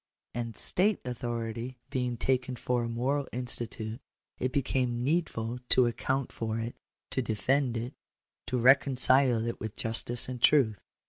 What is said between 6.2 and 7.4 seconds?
for it, to